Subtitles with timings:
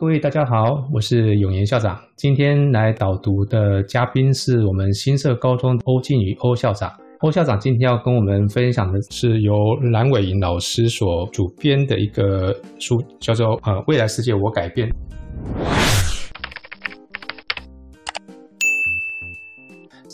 [0.00, 1.98] 各位大家好，我是永言校长。
[2.14, 6.88] 今天来导读的嘉宾是我们新社高中欧静宇欧校长。
[7.18, 9.52] 欧校长今天要跟我们分享的是由
[9.90, 14.88] 蓝伟莹老师所主编的一个书，叫做《呃未来世界我改变》。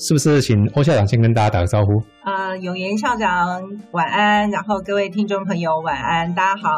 [0.06, 1.98] 是不是请欧校长先跟大家打个招呼？
[2.22, 3.62] 啊、呃，永言校长
[3.92, 6.68] 晚安，然后各位听众朋友晚安，大家好，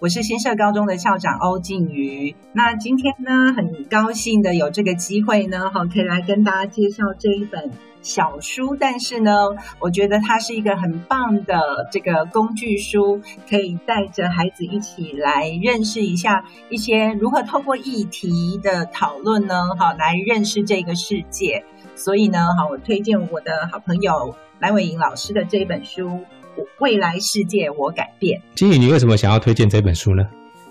[0.00, 2.36] 我是新社高中的校长欧静瑜。
[2.52, 7.70] 那今天呢，很高兴的有这个机会呢，哈，可以来跟大家介绍这一本
[8.02, 8.76] 小书。
[8.78, 9.32] 但是呢，
[9.80, 11.58] 我觉得它是一个很棒的
[11.90, 21.64] 这个工具书，可以带着孩子一起来认识一下一些如何透过议题的讨论呢，哈，来认识这个世界。
[21.98, 26.08] 所以呢，好，我推荐我的好朋友蓝伟莹老师的这一本书
[26.78, 28.40] 《未来世界我改变》。
[28.54, 30.24] 金宇，你为什么想要推荐这本书呢？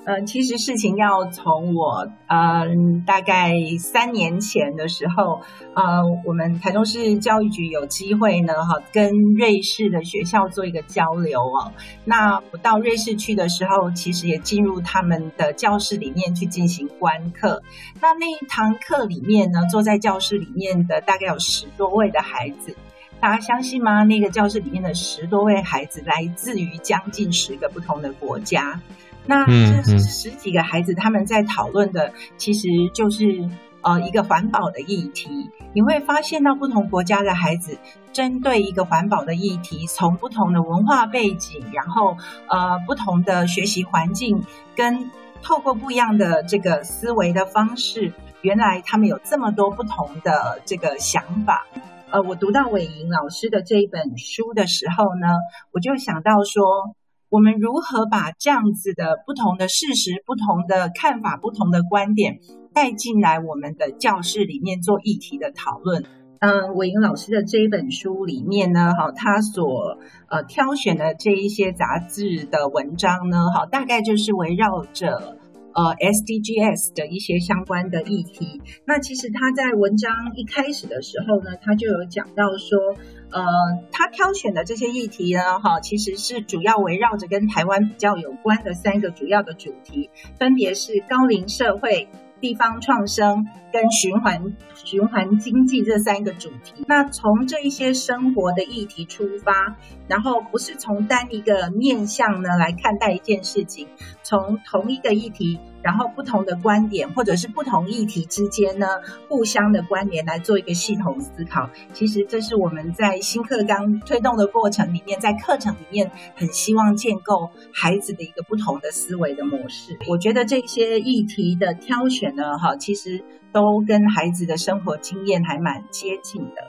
[0.08, 2.68] 呃，其实事情要从我嗯、呃，
[3.06, 5.42] 大概三年前的时候，
[5.74, 11.74] 呃，我们台中市教育局有机会呢，哈，跟瑞士的学校做一个交流哦。
[12.06, 17.62] 那我到瑞士去的时候，其实也进入他们的教室里面去进行观课。
[18.00, 22.78] 那那一堂课里面呢，坐在教室里面的大概有十多位的孩子，
[23.20, 24.06] 大家相信吗？
[24.06, 28.80] 那个教室里面的十多位孩子来自于将近十个不同的国家。
[29.28, 33.50] 那这十几个孩子他们在讨论的，其实就是
[33.82, 35.50] 呃一个环保的议题。
[35.74, 37.78] 你会发现到不同国家的孩子
[38.14, 42.16] 针对一个环保的议题，从不同的文化背景，然后
[42.48, 44.44] 呃不同的学习环境，
[44.76, 45.12] 跟
[45.44, 51.68] 透过不一样的这个思维的方式，原来他们有这么多不同的这个想法。
[52.10, 55.28] 呃，我读到伟莹老师的这一本书的时候呢，
[55.74, 56.96] 我就想到说。
[57.30, 62.40] 我们如何把这样子的不同的事实、不同的看法、不同的观点
[62.74, 66.06] 带进来我们的教室里面做议题的讨论？
[66.40, 69.98] 嗯，伟莹老师的这一本书里面呢，哈，他所
[70.30, 75.38] 呃挑选的这一些杂志的文章呢，哈，大概就是围绕着
[75.74, 78.62] 呃 SDGs 的一些相关的议题。
[78.86, 82.96] 那其实他在文章一开始的时候呢，他就有讲到说。
[83.30, 83.44] 呃，
[83.92, 92.08] 他挑选的这些议题呢，哈，其实是主要围绕着跟台湾比较有关的三个主要的主题，分别是高龄社会、
[92.40, 96.86] 地方创生跟循环循环经济这三个主题。
[96.88, 99.76] 那从这一些生活的议题出发，
[100.08, 103.88] 然后不是从单一个面向呢来看待一件事情，
[104.24, 105.60] 从同一个议题。
[105.88, 108.86] 然后不同的观点，或者是不同议题之间呢，
[109.30, 111.70] 互相的关联来做一个系统思考。
[111.94, 119.98] 其实这是我们在新课纲推动的过程里面，在课程里面很希望建构孩子的一个不同的思维的模式。
[120.10, 126.68] 我觉得这些议题的挑选呢，哈，其实都跟孩子的生活经验还蛮接近的。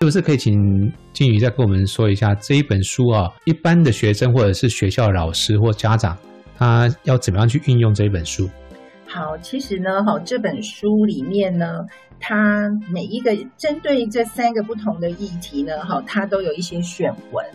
[0.00, 0.52] 是不是可以请
[1.14, 3.30] 静瑜再跟我们说一下这一本书啊？
[3.46, 6.14] 一般的学生或者是学校老师或家长。
[6.58, 8.50] 他要怎么样去运用这一本书？
[9.06, 11.86] 好，其实呢，哈，这本书里面呢，
[12.20, 17.46] 它每一个针对这三个不同的议题呢，哈，它都有一些选文。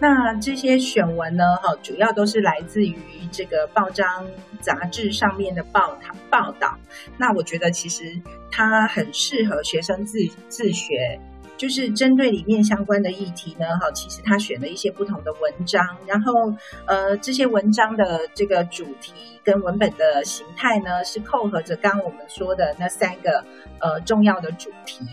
[0.00, 2.96] 那这些选文呢，哈，主要都是来自于
[3.30, 4.26] 这个报章
[4.60, 6.76] 杂志上面的报道报道。
[7.16, 8.20] 那我觉得其实
[8.50, 11.20] 它很适合学生自自学。
[11.58, 16.54] 就是针对里面相关的议题呢，哈，其实他选了一些不同的文章，然后
[16.86, 23.44] 呃，这些文章的这个主题跟文本的形态呢，是扣合着刚刚我们说的那三个
[23.80, 25.04] 呃重要的主题，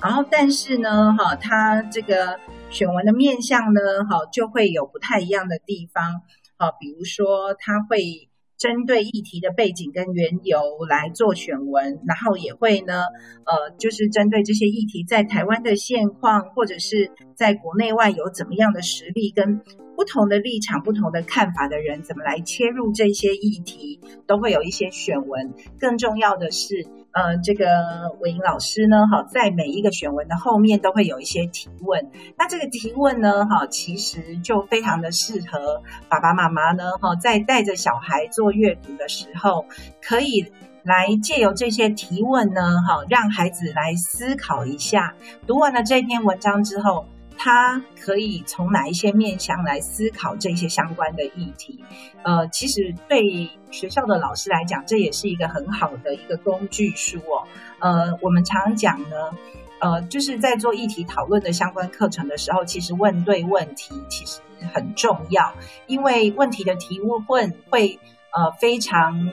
[0.00, 2.38] 然后但是呢，哈，他这个
[2.68, 6.20] 选文的面向呢，哈，就会有不太一样的地方，
[6.58, 8.28] 啊，比如说他会。
[8.64, 10.58] 针对议题的背景跟缘由
[10.88, 13.02] 来做选文，然后也会呢，
[13.44, 19.60] 呃，就是针对这些议题在台湾的现况，或者是在国内外有怎么样的实力跟
[19.94, 25.52] 不同的立场、不同的看法的人，怎么来切入这些议题，都会有一些选文。
[25.78, 26.86] 更重要的是。
[27.14, 27.64] 呃，这个
[28.20, 32.10] 伟莹老师呢，哈，在每一个选文的后面都会有一些提问。
[32.36, 39.64] 那这个提问呢，哈，其实就非常的适合爸爸妈妈呢，哈，在带着小孩做阅读的时候，
[40.02, 40.52] 可以
[40.82, 45.14] 来借由这些提问呢，哈，让孩子来思考一下。
[45.46, 47.06] 读完了这篇文章之后。
[47.36, 51.84] 他可以从哪一些面向来思考这些相关的议题？
[52.22, 57.46] 呃，其实对学校的老师来讲，这也是一个很好的一个工具书哦。
[57.80, 59.16] 呃，我们常讲呢，
[59.80, 64.40] 呃，就是在做议题讨论的相关课程的时候，其实问对问题其实
[64.72, 65.52] 很重要，
[65.86, 67.22] 因为问题的提问
[67.68, 67.98] 会
[68.32, 69.30] 呃非常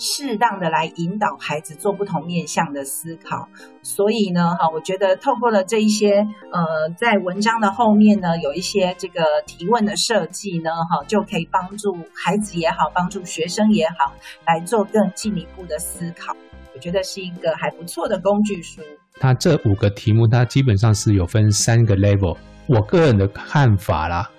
[0.00, 3.48] 适当的来引导孩子做不同面向的思考。
[3.82, 14.12] 所以呢，哈，我觉得透过了这一些，呃，在文章的后面呢，有一些这个提问的设计呢，哈，就可以帮助孩子也好，帮助学生也好，
[14.46, 16.34] 来做更进一步的思考。
[16.74, 18.80] 我觉得是一个还不错的工具书。
[19.18, 22.38] 它这五个题目，它基本上是有分三个 level。
[22.66, 24.30] 我个人的看法啦，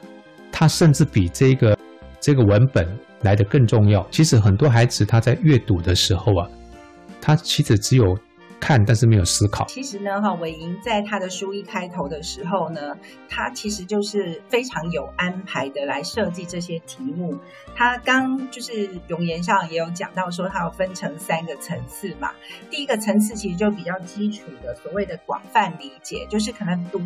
[0.52, 1.78] 它甚至比这个
[2.20, 2.88] 这个文本
[3.24, 4.08] 来得更重要。
[4.12, 6.50] 其实很多孩子他在阅读的时候啊，
[7.22, 8.18] 他其实只有。
[8.64, 9.66] 看，但是没有思考。
[9.66, 12.96] 其实呢，哈，伟莹在他的书一开头的时候呢，
[13.28, 17.36] 他其实就是非常有安排的来设计这些题目。
[17.76, 22.30] 他刚就是永言上也有讲到说，他要分成三个层次嘛。
[22.70, 27.00] 第一个层次其实就比较基础的，所谓的广泛理解，就是可能读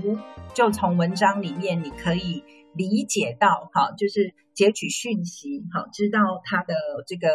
[0.53, 6.73] 就从文章里面你可以理解到，哈，就是截取讯息，好，知道他的
[7.05, 7.29] 这个。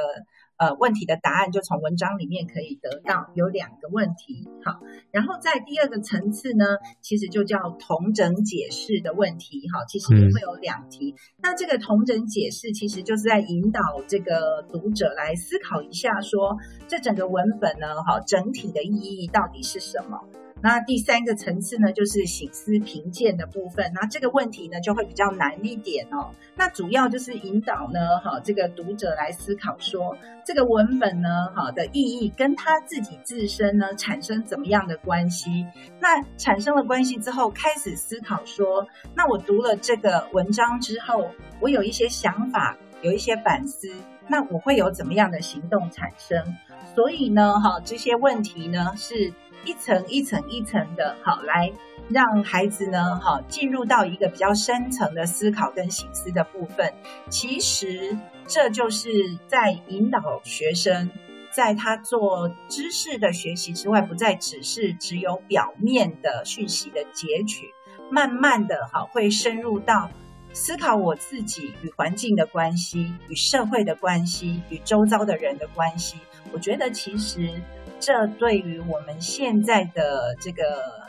[0.60, 4.78] 呃，问题的答案就从文章里面可以得到，有两个问题，好，
[5.10, 6.66] 然后在第二个层次呢，
[7.00, 11.12] 其实就叫同整解释的问题，哈，其实也会有两题。
[11.12, 20.20] 嗯、那这个同整解释其实就是在引导这个读者来思考一下说，说这整个文本呢，哈，整体的意义到底是什么？
[20.62, 23.92] 那第三个层次呢，就是醒思评鉴的部分。
[23.94, 26.30] 那这个问题呢，就会比较难一点哦。
[26.54, 35.66] 那主要就是引导呢，哈，这个读者来思考说，这个文本呢，哈的意义跟他自己自身呢，产生怎么样的关系？
[35.98, 41.30] 那产生了关系之后，开始思考说，那我读了这个文章之后，
[41.60, 43.88] 我有一些想法，有一些反思，
[44.28, 46.56] 那我会有怎么样的行动产生？
[46.94, 49.32] 所以呢，哈，这些问题呢是。
[49.64, 51.72] 一层一层一层的，好，来
[52.08, 56.92] 让孩子呢，好，进入到一个比较深层的思考跟醒思的部分。
[57.28, 58.16] 其实
[58.46, 61.10] 这就是在引导学生，
[61.52, 67.74] 在他做知识的学习之外，不再只是只有表面的讯息的截取，
[68.10, 70.10] 慢慢的，好，会深入到
[70.52, 76.16] 思考我自己与环境的关系，与社会的关系，与周遭的人的关系。
[76.50, 77.52] 我觉得其实。
[78.00, 80.64] 这对于我们现在的这个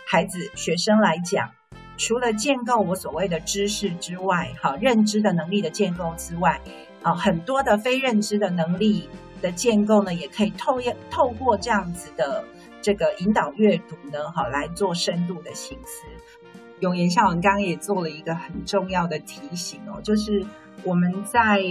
[0.06, 1.50] 孩子、学生来讲，
[1.98, 6.60] 除了建构我所谓的知识之外，哈，认知的能力的建构之外，
[7.02, 9.08] 啊，很多的非认知的能力
[9.42, 12.44] 的建构呢，也可以透透过这样子的
[12.82, 16.06] 这个引导阅读呢，哈，来做深度的省思。
[16.82, 20.46] 永言校长刚刚也做了一个很重要的提醒哦，就是
[20.84, 21.62] 我们在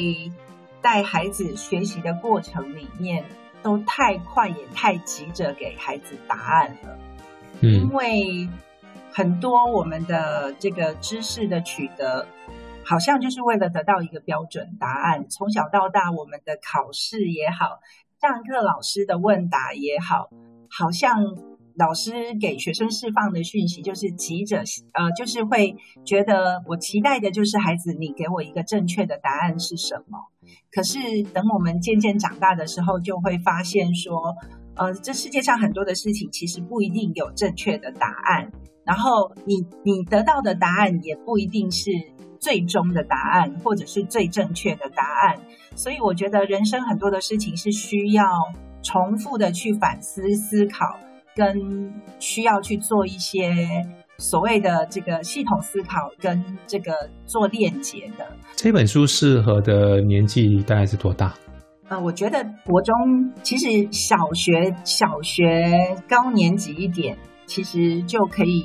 [0.80, 3.22] 带孩子学习的过程里面。
[3.62, 6.98] 都太快也太急着给孩子答案了，
[7.60, 8.48] 嗯，因为
[9.12, 12.26] 很多我们的这个知识的取得，
[12.84, 15.28] 好像就是为了得到一个标准答案。
[15.28, 17.80] 从小到大，我们的考试也好，
[18.20, 20.30] 上课老师的问答也好，
[20.70, 21.36] 好像
[21.76, 24.58] 老师给学生释放的讯息就是急着，
[24.92, 30.18] 呃，就是会觉得我期待的就是孩子，你给我一个正确的答案是什么？
[30.72, 30.98] 可是，
[31.32, 34.36] 等我们渐渐长大的时候，就会发现说，
[34.74, 38.52] 呃，这世界上很多的事情其实不一定有正确的答案，
[38.84, 41.90] 然后你你得到的答案也不一定是
[42.38, 45.40] 最终的答案，或者是最正确的答案。
[45.76, 48.26] 所以，我觉得人生很多的事情是需要
[48.82, 50.98] 重复的去反思、思考，
[51.34, 53.54] 跟需要去做一些。
[54.18, 56.92] 所谓的这个系统思考跟这个
[57.24, 61.32] 做链接的这本书适合的年纪大概是多大？
[61.88, 62.94] 呃，我觉得国中
[63.42, 68.62] 其实小学小学高年级一点，其实就可以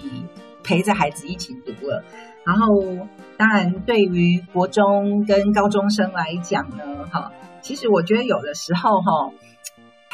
[0.62, 2.04] 陪着孩子一起读了。
[2.46, 3.08] 然后，
[3.38, 7.32] 当然对于国中跟高中生来讲呢，哈，
[7.62, 9.32] 其实我觉得有的时候哈，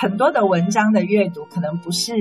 [0.02, 2.14] 很多的文章的阅读可能不是。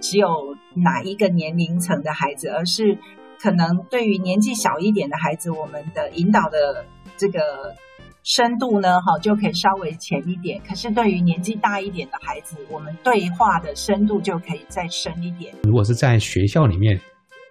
[0.00, 2.96] 只有哪一个年龄层的孩子，而是
[3.40, 6.86] 可能对于年纪小一点的孩子，我们的引导的
[7.16, 7.74] 这个
[8.22, 10.60] 深度呢，哈，就可以稍微浅一点。
[10.64, 15.52] 可是对于年纪大一点的孩子，我们对话的深度就可以再深一点。
[15.64, 17.00] 如果是在学校里面，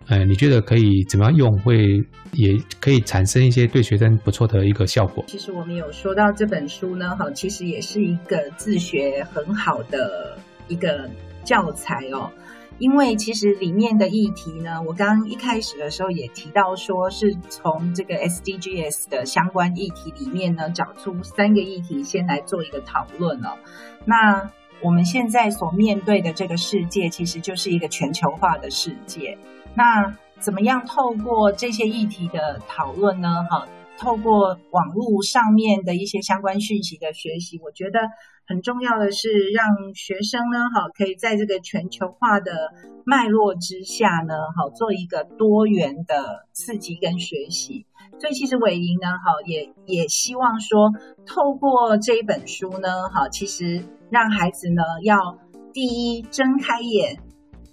[0.09, 5.23] 呃，你觉得可以怎么样用，会也可以产生一些对学生不错的一个效果？
[5.27, 10.37] 其实我们有说到这本书呢，哈，其实也是一个自学很好的
[10.67, 11.09] 一个。
[11.47, 12.29] 教材哦，
[12.77, 23.51] 因为其实里面的议题呢，我刚刚一开始的时候也提到说，是从这个 SDGs 的相关议题里面呢，找出三个议题，先来做一个讨论哦。
[24.03, 29.37] 那我们现在所面对的这个世界，其实就是一个全球化的世界。
[29.77, 33.45] 那怎么样透过这些议题的讨论呢？
[33.47, 33.67] 哈，
[33.99, 37.99] 透过网络上面的一些相关讯息的学习，我觉得
[38.47, 42.73] 很重要的是让学生呢，哈，可以在这个全球化的
[43.05, 47.85] 脉络之下呢，哈，做一个多元的刺激跟学习。
[48.19, 50.91] 所以其实伟莹呢，哈，也也希望说，
[51.27, 55.37] 透过这一本书呢，哈，其实让孩子呢，要
[55.71, 57.19] 第一睁开眼，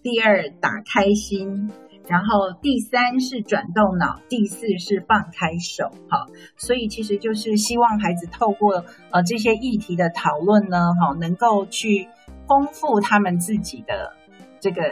[0.02, 1.70] 第二打开心。
[2.06, 12.08] 然后第三是转动脑，第四是放开手，哈，所以其实就是希望孩子透过呃这些议题的讨论呢，哈，能够去
[12.46, 14.12] 丰富他们自己的
[14.60, 14.82] 这个，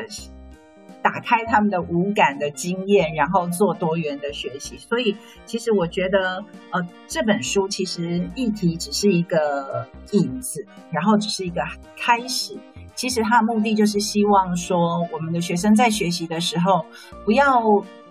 [1.02, 4.78] 打开他们的五感的经验，然后做多元的学习。
[4.78, 11.60] 所以其实我觉得，呃，这本书其实议题只是一个引子，然后只是一个
[11.96, 12.56] 开始。
[12.94, 16.84] 其实他的目的就是希望说，我们的学生在学习的时候，
[17.24, 17.62] 不要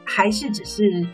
[0.04, 1.08] 还是只是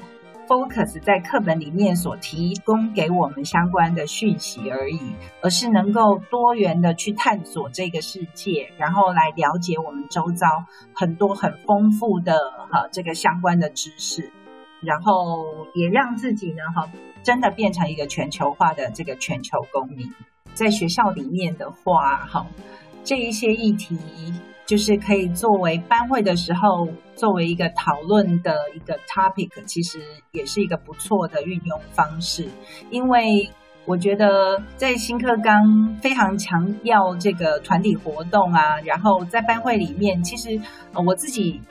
[0.47, 5.01] focus 在课本里面所提供给我们相关的讯息而已，
[5.41, 12.33] 而是能够多元的去探索这个世界，然后来了解我们周遭很多很丰富的
[12.71, 14.31] 哈这个相关的知识，
[14.81, 16.89] 然后也让自己呢哈
[17.21, 20.13] 真的变成一个全球化的这个全球公民，
[20.53, 22.47] 在学校里面的话哈。
[23.07, 23.97] 这一些议题，
[24.65, 30.01] 就是可以作为班会的时候，作为一个讨论的一个 topic，其实
[30.33, 32.49] 也是一个不错的运用方式。
[32.89, 33.49] 因为
[33.85, 40.59] 我觉得在新课纲非常强调这个团体活动啊，然后在班会里面，其实
[40.93, 41.61] 我自己。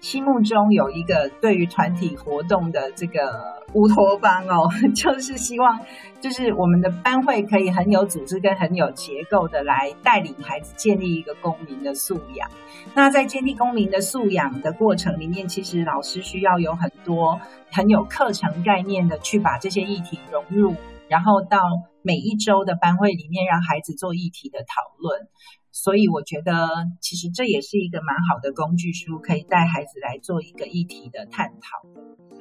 [0.00, 5.80] 心目中有一个对于团体活动的这个乌托邦哦， 就是希望，
[6.20, 12.48] 就是我们的班会可以很有组织跟很有结构的来带领孩子建立一个公民的素养。
[12.94, 17.40] 那在建立公民的素养的过程里面，其实老师需要有很多
[17.70, 20.76] 很有课程概念的去把这些议题融入，
[21.08, 21.58] 然后到
[22.02, 25.28] 每一周的班会里面让孩子做议题的讨论。
[25.70, 26.52] 所以我觉得，
[27.00, 31.88] 其实这也是一个蛮好的工具书，可以带孩子来做一个议题的探讨。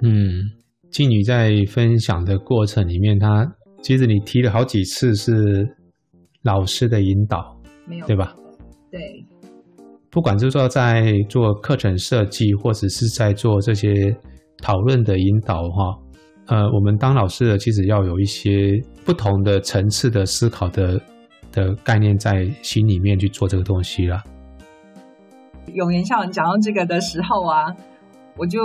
[0.01, 0.41] 嗯，
[0.89, 3.45] 静女在分享的过程里面，她
[3.81, 5.31] 其实你提了好几次是
[6.43, 8.33] 老师的引导，没有对吧？
[8.89, 8.99] 对，
[10.09, 14.15] 不管就是说在做课程设计，或者是在做这些
[14.63, 15.99] 讨论的引导哈，
[16.47, 18.71] 呃，我们当老师的其实要有一些
[19.05, 20.99] 不同的层次的思考的。
[21.51, 24.21] 的概念在心里面去做这个东西了。
[25.73, 27.75] 永言校长讲到这个的时候啊，
[28.37, 28.59] 我就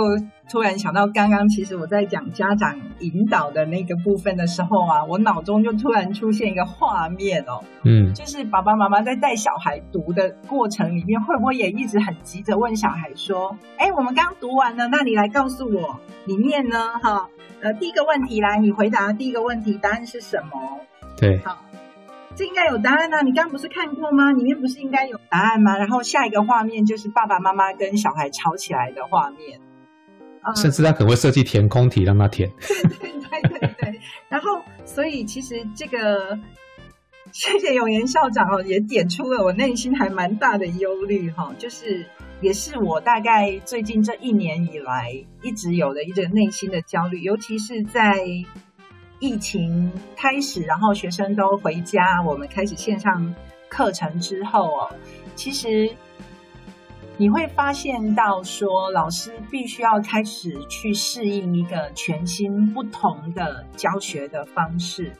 [0.49, 16.77] 突然想到，刚刚其实我在讲家长引导的那个部分的时候啊，我脑中就突然出现一个画面哦，嗯，就是爸爸妈妈在带小孩读的过程里面，会不会也一直很急着问小孩说：“哎，我们刚读完了，那你来告诉我里面呢？
[17.01, 17.27] 哈，
[17.61, 20.79] 呃，第一个问题来，你回答第一个问题，答案是什么？”
[21.19, 21.62] 对，好。
[22.35, 23.21] 这应该有答案呐、啊！
[23.21, 24.31] 你刚刚不是看过吗？
[24.31, 25.77] 里面不是应该有答案吗？
[25.77, 29.59] 然后下一个画面就是爸爸妈妈跟小孩吵起来的画面，
[30.55, 32.49] 甚至他可能会设计填空题让他填。
[32.67, 33.99] 对对对对对。
[34.29, 36.39] 然后，所以其实这个，
[37.31, 42.03] 谢谢永言校长哦，也点出了我内心还蛮大的忧虑哈，就是
[42.41, 48.25] 也是我大概最近这一年以来一直有的一个内心的焦虑，尤其是在。
[49.23, 53.33] 疫情开始，然后学生都回家，我们开始线上
[53.69, 54.89] 课程之后哦，
[55.33, 55.89] 其实
[57.15, 65.13] 你会发现到说，老师必须要开始去适应一个全新不同的教学的方式。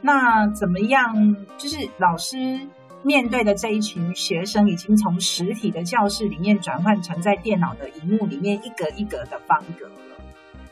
[0.00, 1.36] 那怎么样？
[1.56, 2.58] 就是老师
[3.04, 9.92] 面对的这一群学生，已经从实体的教室里面转换成在电脑的荧幕里面一格一格的方格了。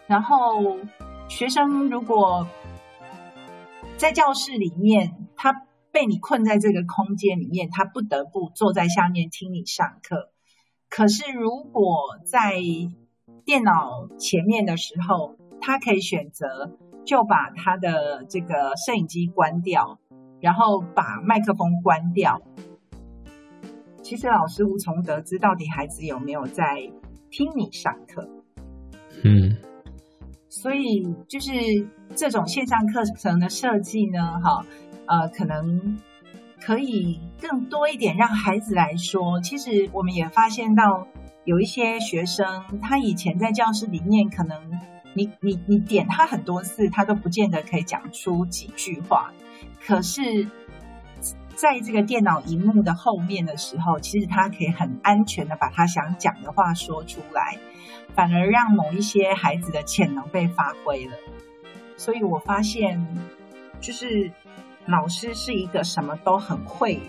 [0.09, 0.77] 然后
[1.29, 2.47] 学生如果
[4.05, 10.31] 在教室里面，他被你困在这个空间里面，他不得不坐在下面听你上课。
[10.91, 12.61] 可是，如果在
[13.47, 19.99] 电脑前面的时候，他可以选择就把他的这个摄影机关掉，
[20.39, 22.43] 然后把麦克风关掉。
[24.03, 26.91] 其实，老师无从得知到底孩子有没有在
[27.31, 28.29] 听你上课。
[29.25, 29.57] 嗯。
[30.51, 31.51] 所以就是
[32.17, 34.65] 这种线上课程的设计呢，哈，
[35.07, 35.99] 呃，可能
[36.61, 39.41] 可以更多一点让孩子来说。
[39.41, 41.07] 其实我们也发现到
[41.45, 44.81] 有一些学生，他以前在教室里面，可能
[45.15, 49.33] 你你你点他很多次，他都不见得可以讲出几句话。
[49.85, 50.49] 可是，
[51.55, 57.59] 在这个电脑荧幕的后面的时候，其实他可以很安全的把他想讲的话说出来。
[58.15, 61.17] 反而让某一些孩子的潜能被发挥了，
[61.97, 63.07] 所以我发现，
[63.81, 64.31] 就是
[64.87, 67.01] 老师是一个什么都很会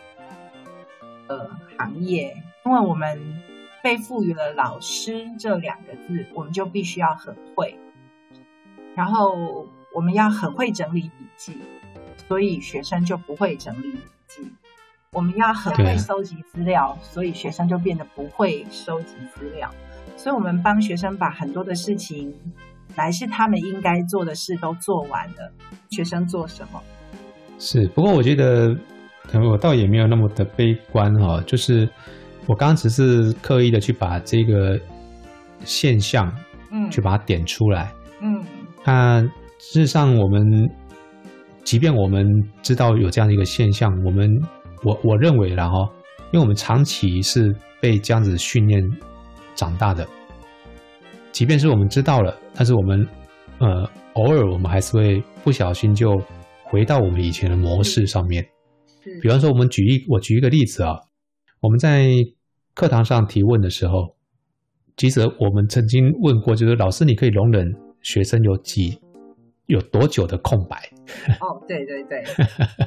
[1.27, 3.41] 的行业，因为我们
[3.83, 7.77] 被赋予了“老师”这两个字，我们就必须要很会，
[8.95, 11.57] 然后我们要很会整理笔记，
[12.27, 14.51] 所以学生就不会整理笔记。
[15.11, 19.71] 我们要很会收集资料，所以学生就变得不会收集资料。
[20.17, 22.37] 所以我们帮学生把很多的事情，
[22.95, 25.51] 来是他们应该做的事都做完了，
[25.89, 26.81] 学生做什么？
[27.59, 28.73] 是，不过我觉得，
[29.23, 31.43] 可能我倒也没有那么的悲观哈、哦。
[31.47, 31.89] 就是
[32.45, 34.79] 我刚刚只是刻意的去把这个
[35.63, 36.31] 现象，
[36.71, 38.43] 嗯，去把它点出来，嗯。
[38.85, 39.21] 那
[39.57, 40.69] 事实上，我们
[41.63, 42.25] 即便我们
[42.61, 44.29] 知道有这样的一个现象，我们。
[44.83, 45.79] 我我认为啦哈，
[46.31, 47.51] 因为我们长期是
[47.81, 48.83] 被这样子训练
[49.55, 50.07] 长大的，
[51.35, 53.05] 即便是我们知道了，但是我们
[53.59, 56.17] 呃偶尔我们还是会不小心就
[56.63, 58.41] 回到我们以前的模式上面。
[59.21, 60.95] 比方说，我们举一我举一个例子啊，
[61.59, 62.07] 我们在
[62.73, 64.15] 课堂上提问的时候，
[64.95, 67.69] 其实我们曾经问过，就是老师，你可以容忍
[68.01, 68.97] 学生有几
[69.65, 70.77] 有多久的空白？
[71.41, 72.23] 哦，对对对，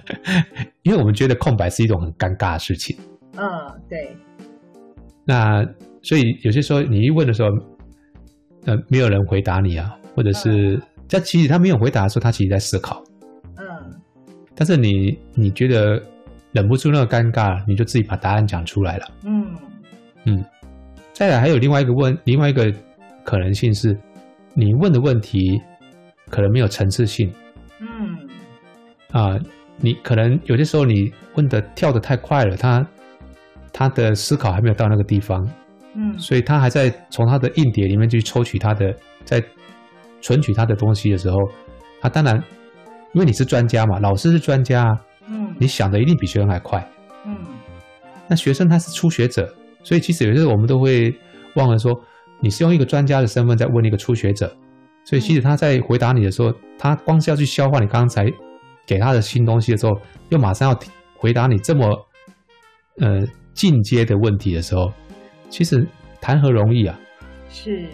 [0.85, 2.97] 因为我们觉得空白是一种很尴尬的事情。
[3.37, 3.45] 嗯，
[3.91, 4.17] 对。
[5.27, 5.63] 那
[6.01, 7.51] 所以有些时候你一问的时候，
[8.69, 13.03] 呃，没有人回答你啊，或者是，在其实他没有回答的时候，他其实在思考。
[13.57, 13.65] 嗯。
[14.55, 15.99] 但是你你觉得
[16.53, 19.07] 忍不住那个尴尬，你就自己把答案讲出来了。
[19.25, 19.47] 嗯
[20.27, 20.45] 嗯。
[21.15, 22.71] 再来还有另外一个问，另外一个
[23.25, 23.99] 可能性是，
[24.53, 25.59] 你问的问题
[26.29, 27.33] 可能没有层次性。
[27.81, 28.19] 嗯，
[29.13, 29.39] 啊，
[29.79, 32.87] 你可能有些时候你问的跳的太快了，他
[33.73, 35.49] 他的思考还没有到那个地方，
[35.99, 39.43] 嗯，所以他还在从他的硬碟里面去抽取他的，在
[40.21, 41.37] 存取他的东西的时候，
[42.01, 42.37] 他当然，
[43.13, 46.89] 因为你是专家嘛，老师是专家，嗯，你想的一定比学生还快，
[47.27, 47.37] 嗯，
[48.29, 49.53] 那学生他是初学者，
[49.83, 51.13] 所以其实有些时候我们都会
[51.57, 51.93] 忘了说，
[52.41, 54.55] 你是用一个专家的身份在问一个初学者。
[55.05, 58.31] 所以，其实他在回答你的时候，他光是要去消化你刚才
[58.87, 59.93] 给他的新东西的时候，
[60.29, 60.79] 又马上要
[61.17, 61.89] 回答你这么
[63.01, 64.93] 呃进阶的问题的时候，
[65.49, 65.87] 其实
[66.21, 66.99] 谈何容易啊！
[67.51, 67.87] 是，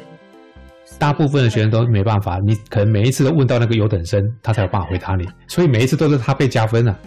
[0.99, 6.99] 大部分的学生都没办法，你可能每一次都问到那个优等生，他才有办法回答你， 所以每一次都是他被加分啊。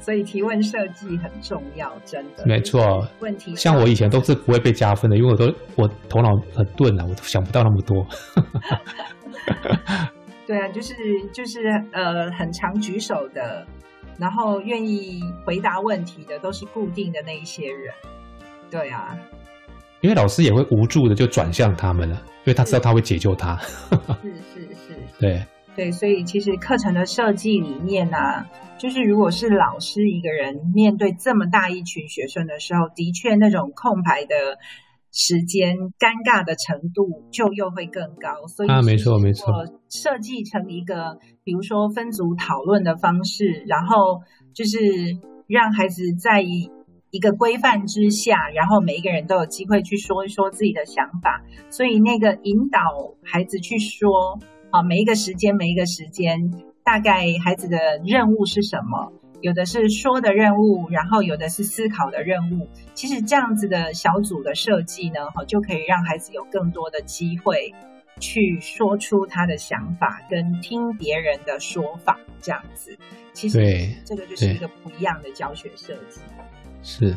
[0.00, 2.46] 所以提问设计很重要，真的。
[2.46, 3.06] 没错。
[3.20, 8.06] 问题像我以前都是不会被加分的，因为我都我头脑很钝啊，我都想不到那么多。
[10.46, 10.94] 对啊，就是
[11.30, 11.60] 就是
[11.92, 13.66] 呃，很常举手的，
[14.18, 17.92] 然后愿意回答问题的，都是固定的那一些人。
[18.70, 19.16] 对啊。
[20.00, 23.56] 因为老师也会无助的就转向他们了，因为他知道他会解救他。
[23.56, 24.74] 是是是。
[24.74, 25.42] 是 对。
[25.74, 34.34] 对，所以其实课程的设计理念呢、啊，就是如果是老师一个人面对这么大一群学生的时候，的确那种空白的
[35.12, 38.48] 时间、尴尬的程度就又会更高。
[38.48, 39.52] 所以啊，没错没错，
[39.88, 44.80] 设计成一个比如说分组讨论的方式，然后就是
[45.46, 46.42] 让孩子在
[47.10, 52.80] 一个规范之下，然后每一个人都有机会去说一说自己的想法，所以那个引导
[53.22, 54.38] 孩子去说。
[54.70, 56.52] 啊，每一个时间，每一个时间，
[56.84, 59.14] 大概孩子的任务是什么？
[59.40, 62.68] 有的是说的任务，然后有的是思考的任务。
[62.92, 67.72] 其实这样子的小组的设计呢，哈，就可以让孩子有更多的机会
[68.20, 72.20] 去说出他的想法，跟听别人的说法。
[72.42, 72.94] 这样子，
[73.32, 73.58] 其实
[74.04, 76.20] 这个就是一个不一样的教学设计。
[76.88, 77.14] 是，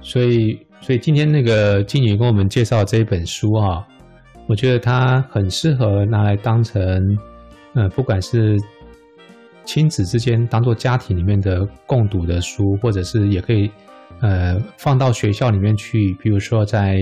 [0.00, 3.84] 所以，所以今天那个静宇跟我们介绍这一本书啊。
[4.46, 6.80] 我觉得它很适合拿来当成，
[7.74, 8.56] 呃，不管是
[9.64, 13.68] 亲子之间当做家庭里面的共读的书，或者是也可以，
[14.20, 16.98] 呃，放到学校里面去，比如说在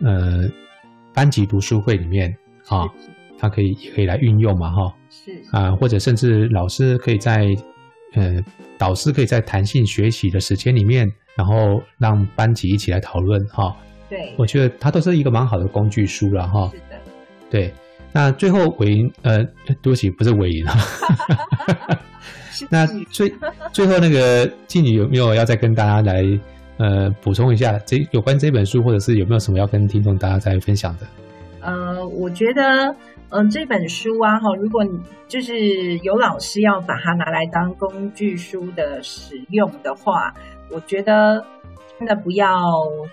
[0.00, 0.40] 呃
[1.14, 2.34] 班级读书会里面
[2.66, 2.88] 啊，
[3.38, 7.46] 它可以也可以来运用嘛，哈，是啊，或者甚至老师可以在，
[8.14, 8.42] 呃，
[8.78, 13.74] 导师可以在弹性学习的时间里面，然后让班级一起来讨论，哈。
[14.08, 16.68] 对，我觉得它都是一个蛮好的工具书了哈。
[16.72, 17.00] 是的，
[17.48, 17.72] 对。
[18.12, 20.74] 那最后伟莹，呃，对不起，不是伟莹啊。
[22.68, 23.32] 那最
[23.72, 26.22] 最后那个静女有没有要再跟大家来
[26.76, 31.06] 呃补充一下这有关这本书，或者是有没有什么要跟听众大家再分享的？
[31.60, 32.62] 呃，我觉得，
[33.28, 34.90] 嗯、呃，这本书啊，哈，如果你
[35.28, 40.34] 就是有老师要把它拿来当工具书的使用的话，
[40.72, 41.46] 我觉得。
[41.98, 42.48] 真的不要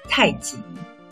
[0.07, 0.57] 太急，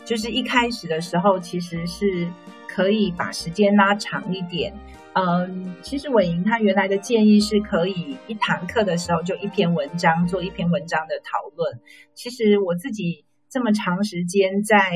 [0.02, 2.26] 就是一开始的时候，其实是
[2.66, 4.72] 可以把时间拉长一点，
[5.12, 11.78] 嗯，其实伟莹他原来的建议是可以一堂课的时候就一篇文章做一篇文章的讨论。
[12.14, 14.92] 其实我自己这么长时间在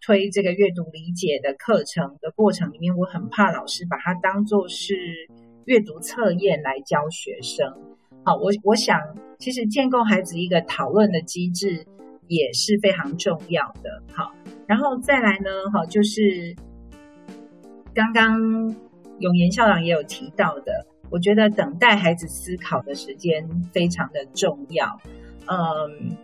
[0.00, 4.94] 推这个阅读理解的课程的过程里面，我很怕老师把它当作是
[5.66, 7.95] 阅读测验来教学生。
[8.26, 9.00] 好，我我想
[9.38, 11.86] 其实建构孩子一个讨论的机制
[12.26, 14.02] 也是非常重要的。
[14.12, 14.34] 好，
[14.66, 16.54] 然后再来呢，哈，就是
[17.94, 18.76] 刚刚。
[19.18, 25.00] 永言校长也有提到的，我觉得等待孩子思考的时间非常的重要。
[25.46, 26.14] 嗯，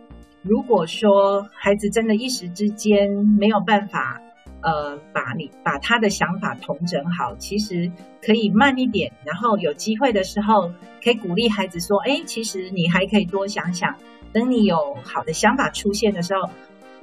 [0.43, 4.21] 如果说孩子真的一时之间没有办法，
[4.63, 10.71] 呃，把你把他的想法统整好，其实可以慢一点，然后有机会的时候
[11.03, 13.95] 可以鼓励孩子说：“哎，其实你还可以多想想，
[14.31, 16.49] 等你有好的想法出现的时候。”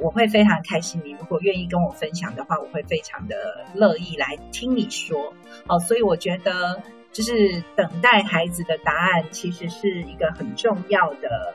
[0.03, 3.37] 我会非常开心，你如果愿意跟我分享的话，我会非常的
[3.75, 5.35] 乐意来听你说。
[5.67, 11.55] 哦，所以我觉得就是等待孩子的答案，其实是一个很重要的，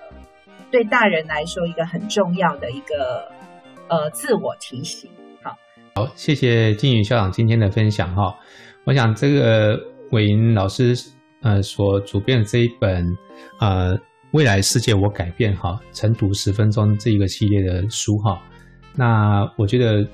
[0.69, 3.31] 对大人来说一个很重要的一个
[3.87, 5.09] 呃自我提醒。
[5.97, 8.36] 好，谢谢金宇校长今天的分享哈。
[8.84, 9.79] 我想这个
[10.12, 10.93] 伟莹老师
[11.41, 13.05] 呃所主编的这一本
[13.62, 13.97] 呃。
[14.31, 18.38] 未来世界我改变哈，晨读十分钟这一个系列的书哈，
[18.93, 20.05] 那我觉得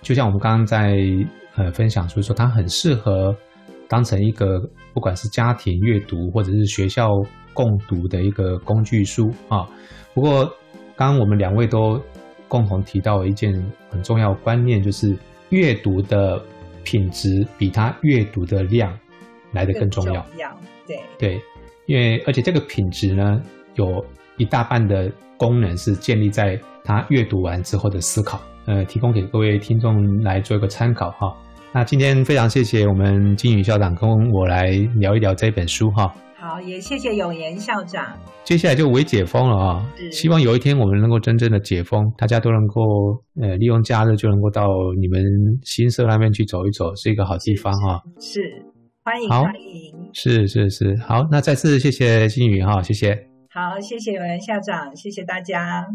[0.00, 0.96] 就像我们刚刚在
[1.56, 3.36] 呃分享，所以说它很适合
[3.86, 4.58] 当成一个
[4.94, 7.06] 不管是家庭阅读或者是学校
[7.52, 9.68] 共读的一个工具书啊。
[10.14, 10.46] 不过
[10.96, 12.00] 刚刚我们两位都
[12.48, 13.52] 共同提到了一件
[13.90, 15.16] 很重要的观念，就是
[15.50, 16.42] 阅读的
[16.82, 18.96] 品质比他阅读的量
[19.52, 20.22] 来得更重要。
[20.22, 21.40] 重要，对对。
[21.86, 23.42] 因为而且这个品质呢，
[23.74, 24.02] 有
[24.38, 31.36] 一大半的功能是建立在他阅读完之后的思考，呃，提供给各位听众来做一个参考哈。
[31.72, 36.14] 那今天非常谢谢我们金宇校长跟我来聊一聊这本书哈。
[36.44, 38.14] 好，也谢谢永言校长。
[38.44, 42.82] 接下来就为解封了啊，希望有一天我们能够真正的解封，大家都能够
[43.40, 44.66] 呃利用假日就能够到
[45.00, 45.22] 你们
[45.62, 47.98] 新社那边去走一走，是一个好地方啊。
[48.20, 48.42] 是。
[48.42, 48.62] 是
[49.02, 53.14] 欢迎欢迎，是是是，好，那再次谢谢金宇哈，谢谢，
[53.50, 55.86] 好，谢谢永言校长，谢谢大家。